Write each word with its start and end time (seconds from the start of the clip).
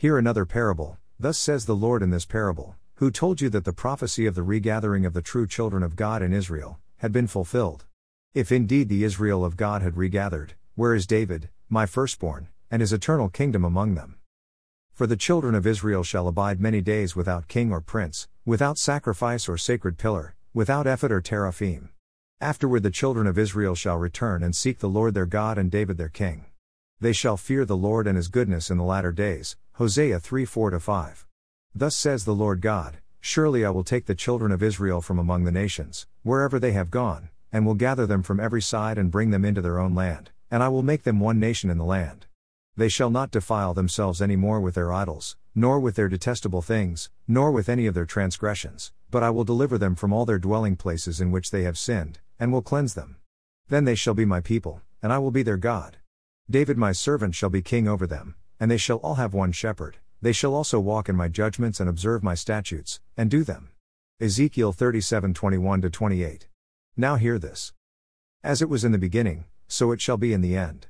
Hear 0.00 0.16
another 0.16 0.46
parable. 0.46 0.96
Thus 1.18 1.36
says 1.36 1.66
the 1.66 1.76
Lord 1.76 2.02
in 2.02 2.08
this 2.08 2.24
parable, 2.24 2.74
who 2.94 3.10
told 3.10 3.42
you 3.42 3.50
that 3.50 3.66
the 3.66 3.74
prophecy 3.74 4.24
of 4.24 4.34
the 4.34 4.42
regathering 4.42 5.04
of 5.04 5.12
the 5.12 5.20
true 5.20 5.46
children 5.46 5.82
of 5.82 5.94
God 5.94 6.22
in 6.22 6.32
Israel 6.32 6.78
had 7.00 7.12
been 7.12 7.26
fulfilled. 7.26 7.84
If 8.32 8.50
indeed 8.50 8.88
the 8.88 9.04
Israel 9.04 9.44
of 9.44 9.58
God 9.58 9.82
had 9.82 9.98
regathered, 9.98 10.54
where 10.74 10.94
is 10.94 11.06
David, 11.06 11.50
my 11.68 11.84
firstborn, 11.84 12.48
and 12.70 12.80
his 12.80 12.94
eternal 12.94 13.28
kingdom 13.28 13.62
among 13.62 13.94
them? 13.94 14.16
For 14.94 15.06
the 15.06 15.18
children 15.18 15.54
of 15.54 15.66
Israel 15.66 16.02
shall 16.02 16.28
abide 16.28 16.62
many 16.62 16.80
days 16.80 17.14
without 17.14 17.46
king 17.46 17.70
or 17.70 17.82
prince, 17.82 18.26
without 18.46 18.78
sacrifice 18.78 19.50
or 19.50 19.58
sacred 19.58 19.98
pillar, 19.98 20.34
without 20.54 20.86
ephod 20.86 21.12
or 21.12 21.20
teraphim. 21.20 21.90
Afterward 22.40 22.84
the 22.84 22.90
children 22.90 23.26
of 23.26 23.36
Israel 23.36 23.74
shall 23.74 23.98
return 23.98 24.42
and 24.42 24.56
seek 24.56 24.78
the 24.78 24.88
Lord 24.88 25.12
their 25.12 25.26
God 25.26 25.58
and 25.58 25.70
David 25.70 25.98
their 25.98 26.08
king. 26.08 26.46
They 27.02 27.14
shall 27.14 27.38
fear 27.38 27.64
the 27.64 27.78
Lord 27.78 28.06
and 28.06 28.16
his 28.16 28.28
goodness 28.28 28.70
in 28.70 28.76
the 28.76 28.84
latter 28.84 29.10
days. 29.10 29.56
Hosea 29.72 30.20
3 30.20 30.44
4 30.44 30.78
5. 30.78 31.26
Thus 31.74 31.96
says 31.96 32.26
the 32.26 32.34
Lord 32.34 32.60
God 32.60 32.98
Surely 33.20 33.64
I 33.64 33.70
will 33.70 33.84
take 33.84 34.04
the 34.04 34.14
children 34.14 34.52
of 34.52 34.62
Israel 34.62 35.00
from 35.00 35.18
among 35.18 35.44
the 35.44 35.50
nations, 35.50 36.06
wherever 36.22 36.58
they 36.58 36.72
have 36.72 36.90
gone, 36.90 37.30
and 37.50 37.64
will 37.64 37.74
gather 37.74 38.06
them 38.06 38.22
from 38.22 38.38
every 38.38 38.60
side 38.60 38.98
and 38.98 39.10
bring 39.10 39.30
them 39.30 39.46
into 39.46 39.62
their 39.62 39.78
own 39.78 39.94
land, 39.94 40.30
and 40.50 40.62
I 40.62 40.68
will 40.68 40.82
make 40.82 41.04
them 41.04 41.20
one 41.20 41.40
nation 41.40 41.70
in 41.70 41.78
the 41.78 41.84
land. 41.84 42.26
They 42.76 42.90
shall 42.90 43.10
not 43.10 43.30
defile 43.30 43.72
themselves 43.72 44.20
any 44.20 44.36
more 44.36 44.60
with 44.60 44.74
their 44.74 44.92
idols, 44.92 45.38
nor 45.54 45.80
with 45.80 45.96
their 45.96 46.08
detestable 46.08 46.60
things, 46.60 47.08
nor 47.26 47.50
with 47.50 47.70
any 47.70 47.86
of 47.86 47.94
their 47.94 48.04
transgressions, 48.04 48.92
but 49.10 49.22
I 49.22 49.30
will 49.30 49.44
deliver 49.44 49.78
them 49.78 49.94
from 49.94 50.12
all 50.12 50.26
their 50.26 50.38
dwelling 50.38 50.76
places 50.76 51.18
in 51.18 51.30
which 51.30 51.50
they 51.50 51.62
have 51.62 51.78
sinned, 51.78 52.20
and 52.38 52.52
will 52.52 52.60
cleanse 52.60 52.92
them. 52.92 53.16
Then 53.68 53.86
they 53.86 53.94
shall 53.94 54.14
be 54.14 54.26
my 54.26 54.40
people, 54.40 54.82
and 55.02 55.14
I 55.14 55.18
will 55.18 55.30
be 55.30 55.42
their 55.42 55.56
God. 55.56 55.96
David 56.50 56.76
my 56.76 56.90
servant 56.90 57.36
shall 57.36 57.48
be 57.48 57.62
king 57.62 57.86
over 57.86 58.08
them, 58.08 58.34
and 58.58 58.68
they 58.68 58.76
shall 58.76 58.96
all 58.98 59.14
have 59.14 59.32
one 59.32 59.52
shepherd, 59.52 59.98
they 60.20 60.32
shall 60.32 60.52
also 60.52 60.80
walk 60.80 61.08
in 61.08 61.14
my 61.14 61.28
judgments 61.28 61.78
and 61.78 61.88
observe 61.88 62.24
my 62.24 62.34
statutes, 62.34 62.98
and 63.16 63.30
do 63.30 63.44
them. 63.44 63.70
Ezekiel 64.20 64.72
37 64.72 65.32
21 65.32 65.80
28. 65.82 66.48
Now 66.96 67.14
hear 67.14 67.38
this. 67.38 67.72
As 68.42 68.60
it 68.60 68.68
was 68.68 68.84
in 68.84 68.90
the 68.90 68.98
beginning, 68.98 69.44
so 69.68 69.92
it 69.92 70.00
shall 70.00 70.16
be 70.16 70.32
in 70.32 70.40
the 70.40 70.56
end. 70.56 70.88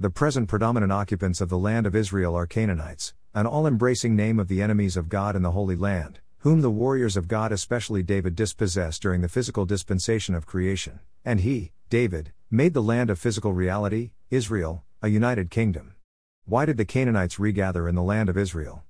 The 0.00 0.08
present 0.08 0.48
predominant 0.48 0.92
occupants 0.92 1.42
of 1.42 1.50
the 1.50 1.58
land 1.58 1.86
of 1.86 1.94
Israel 1.94 2.34
are 2.34 2.46
Canaanites, 2.46 3.12
an 3.34 3.46
all 3.46 3.66
embracing 3.66 4.16
name 4.16 4.40
of 4.40 4.48
the 4.48 4.62
enemies 4.62 4.96
of 4.96 5.10
God 5.10 5.36
in 5.36 5.42
the 5.42 5.50
Holy 5.50 5.76
Land, 5.76 6.20
whom 6.38 6.62
the 6.62 6.70
warriors 6.70 7.18
of 7.18 7.28
God, 7.28 7.52
especially 7.52 8.02
David, 8.02 8.34
dispossessed 8.34 9.02
during 9.02 9.20
the 9.20 9.28
physical 9.28 9.66
dispensation 9.66 10.34
of 10.34 10.46
creation. 10.46 11.00
And 11.22 11.40
he, 11.40 11.72
David, 11.90 12.32
made 12.50 12.72
the 12.72 12.82
land 12.82 13.10
of 13.10 13.18
physical 13.18 13.52
reality, 13.52 14.12
Israel, 14.30 14.84
a 15.04 15.08
united 15.08 15.50
kingdom. 15.50 15.96
Why 16.44 16.64
did 16.64 16.76
the 16.76 16.84
Canaanites 16.84 17.40
regather 17.40 17.88
in 17.88 17.96
the 17.96 18.04
land 18.04 18.28
of 18.28 18.38
Israel? 18.38 18.84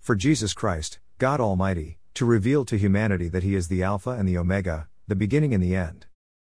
For 0.00 0.16
Jesus 0.16 0.54
Christ, 0.54 0.98
God 1.18 1.40
Almighty, 1.40 1.98
to 2.14 2.24
reveal 2.24 2.64
to 2.64 2.78
humanity 2.78 3.28
that 3.28 3.42
He 3.42 3.54
is 3.54 3.68
the 3.68 3.82
Alpha 3.82 4.12
and 4.12 4.26
the 4.26 4.38
Omega, 4.38 4.88
the 5.08 5.14
beginning 5.14 5.52
and 5.52 5.62
the 5.62 5.76
end. 5.76 6.06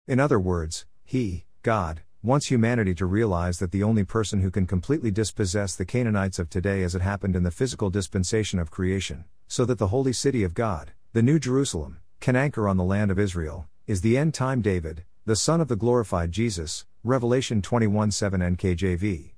In 0.08 0.20
other 0.20 0.40
words, 0.40 0.86
He, 1.04 1.44
God, 1.62 2.00
wants 2.22 2.46
humanity 2.46 2.94
to 2.94 3.04
realize 3.04 3.58
that 3.58 3.72
the 3.72 3.82
only 3.82 4.04
person 4.04 4.40
who 4.40 4.50
can 4.50 4.66
completely 4.66 5.10
dispossess 5.10 5.76
the 5.76 5.84
Canaanites 5.84 6.38
of 6.38 6.48
today 6.48 6.82
as 6.82 6.94
it 6.94 7.02
happened 7.02 7.36
in 7.36 7.42
the 7.42 7.50
physical 7.50 7.90
dispensation 7.90 8.58
of 8.58 8.70
creation, 8.70 9.26
so 9.48 9.66
that 9.66 9.76
the 9.76 9.88
holy 9.88 10.14
city 10.14 10.42
of 10.44 10.54
God, 10.54 10.92
the 11.12 11.22
New 11.22 11.38
Jerusalem, 11.38 11.98
can 12.20 12.36
anchor 12.36 12.66
on 12.66 12.78
the 12.78 12.84
land 12.84 13.10
of 13.10 13.18
Israel, 13.18 13.68
is 13.86 14.00
the 14.00 14.16
end 14.16 14.32
time 14.32 14.62
David, 14.62 15.04
the 15.26 15.36
son 15.36 15.60
of 15.60 15.68
the 15.68 15.76
glorified 15.76 16.32
Jesus, 16.32 16.86
Revelation 17.02 17.62
21 17.62 18.10
7 18.10 18.40
NKJV. 18.42 19.32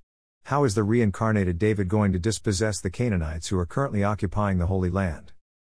How 0.46 0.64
is 0.64 0.74
the 0.74 0.82
reincarnated 0.82 1.60
David 1.60 1.86
going 1.86 2.12
to 2.12 2.18
dispossess 2.18 2.80
the 2.80 2.90
Canaanites 2.90 3.46
who 3.46 3.58
are 3.60 3.66
currently 3.66 4.02
occupying 4.02 4.58
the 4.58 4.66
Holy 4.66 4.90
Land? 4.90 5.30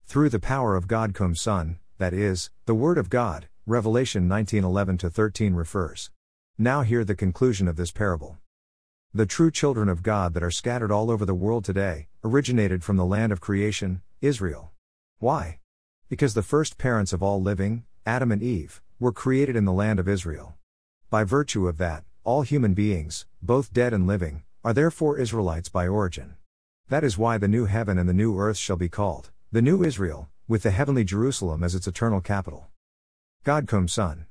Through 0.05 0.29
the 0.29 0.39
power 0.39 0.77
of 0.77 0.87
God 0.87 1.13
come 1.13 1.35
Son, 1.35 1.79
that 1.97 2.13
is, 2.13 2.51
the 2.67 2.73
Word 2.73 2.97
of 2.97 3.09
God, 3.09 3.49
Revelation 3.65 4.29
19:11 4.29 5.11
13 5.11 5.55
refers. 5.55 6.09
Now 6.57 6.83
hear 6.83 7.03
the 7.03 7.15
conclusion 7.15 7.67
of 7.67 7.75
this 7.75 7.91
parable. 7.91 8.37
The 9.13 9.25
true 9.25 9.51
children 9.51 9.89
of 9.89 10.03
God 10.03 10.33
that 10.35 10.43
are 10.43 10.51
scattered 10.51 10.89
all 10.89 11.11
over 11.11 11.25
the 11.25 11.35
world 11.35 11.65
today 11.65 12.07
originated 12.23 12.81
from 12.81 12.95
the 12.95 13.05
land 13.05 13.33
of 13.33 13.41
creation, 13.41 14.01
Israel. 14.21 14.71
Why? 15.19 15.59
Because 16.07 16.33
the 16.33 16.43
first 16.43 16.77
parents 16.77 17.11
of 17.11 17.21
all 17.21 17.41
living, 17.41 17.83
Adam 18.05 18.31
and 18.31 18.41
Eve, 18.41 18.81
were 19.01 19.11
created 19.11 19.57
in 19.57 19.65
the 19.65 19.73
land 19.73 19.99
of 19.99 20.07
Israel. 20.07 20.55
By 21.13 21.23
virtue 21.25 21.67
of 21.67 21.77
that, 21.77 22.05
all 22.23 22.41
human 22.41 22.73
beings, 22.73 23.27
both 23.39 23.71
dead 23.71 23.93
and 23.93 24.07
living, 24.07 24.41
are 24.63 24.73
therefore 24.73 25.19
Israelites 25.19 25.69
by 25.69 25.87
origin. 25.87 26.33
That 26.89 27.03
is 27.03 27.19
why 27.19 27.37
the 27.37 27.47
new 27.47 27.65
heaven 27.65 27.99
and 27.99 28.09
the 28.09 28.15
new 28.15 28.39
earth 28.39 28.57
shall 28.57 28.77
be 28.77 28.89
called 28.89 29.29
the 29.51 29.61
new 29.61 29.83
Israel, 29.83 30.31
with 30.47 30.63
the 30.63 30.71
heavenly 30.71 31.03
Jerusalem 31.03 31.63
as 31.63 31.75
its 31.75 31.85
eternal 31.85 32.19
capital. 32.19 32.71
God 33.43 33.67
come 33.67 33.87
Son. 33.87 34.25